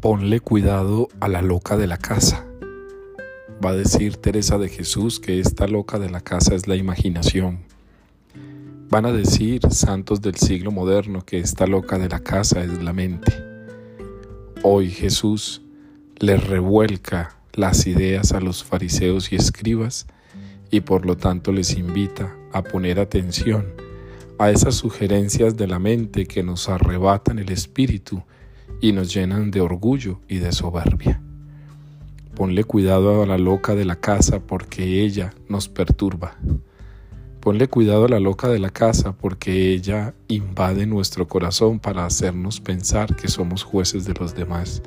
[0.00, 2.46] Ponle cuidado a la loca de la casa.
[3.62, 7.58] Va a decir Teresa de Jesús que esta loca de la casa es la imaginación.
[8.88, 12.94] Van a decir santos del siglo moderno que esta loca de la casa es la
[12.94, 13.30] mente.
[14.62, 15.60] Hoy Jesús
[16.18, 20.06] le revuelca las ideas a los fariseos y escribas
[20.70, 23.66] y por lo tanto les invita a poner atención
[24.38, 28.22] a esas sugerencias de la mente que nos arrebatan el espíritu
[28.80, 31.20] y nos llenan de orgullo y de soberbia.
[32.34, 36.36] Ponle cuidado a la loca de la casa porque ella nos perturba.
[37.40, 42.60] Ponle cuidado a la loca de la casa porque ella invade nuestro corazón para hacernos
[42.60, 44.82] pensar que somos jueces de los demás.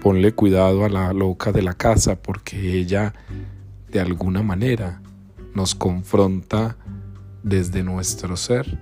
[0.00, 3.12] Ponle cuidado a la loca de la casa porque ella
[3.90, 5.02] de alguna manera
[5.54, 6.76] nos confronta
[7.42, 8.78] desde nuestro ser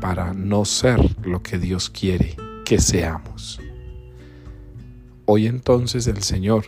[0.00, 3.60] para no ser lo que Dios quiere que seamos.
[5.24, 6.64] Hoy entonces el Señor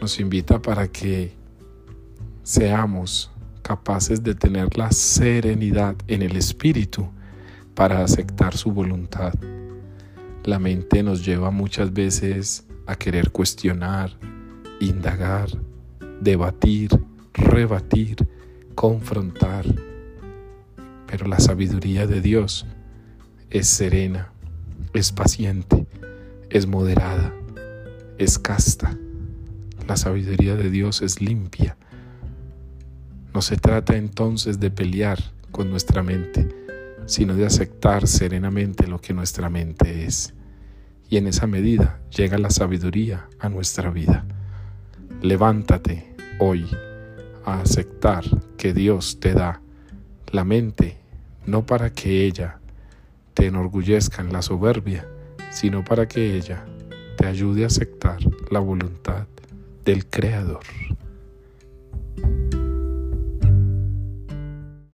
[0.00, 1.32] nos invita para que
[2.42, 3.30] seamos
[3.62, 7.08] capaces de tener la serenidad en el espíritu
[7.76, 9.32] para aceptar su voluntad.
[10.42, 14.10] La mente nos lleva muchas veces a querer cuestionar,
[14.80, 15.48] indagar,
[16.20, 16.90] debatir,
[17.34, 18.16] rebatir,
[18.74, 19.64] confrontar.
[21.06, 22.66] Pero la sabiduría de Dios
[23.48, 24.32] es serena,
[24.92, 25.86] es paciente,
[26.50, 27.32] es moderada,
[28.18, 28.96] es casta.
[29.86, 31.76] La sabiduría de Dios es limpia.
[33.32, 35.18] No se trata entonces de pelear
[35.52, 36.48] con nuestra mente,
[37.06, 40.34] sino de aceptar serenamente lo que nuestra mente es.
[41.08, 44.24] Y en esa medida llega la sabiduría a nuestra vida.
[45.22, 46.66] Levántate hoy
[47.44, 48.24] a aceptar
[48.56, 49.60] que Dios te da
[50.32, 50.98] la mente,
[51.46, 52.59] no para que ella
[53.40, 55.08] te enorgullezca en la soberbia,
[55.50, 56.62] sino para que ella
[57.16, 58.18] te ayude a aceptar
[58.50, 59.26] la voluntad
[59.82, 60.60] del Creador.